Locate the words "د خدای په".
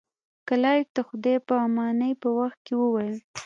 0.95-1.53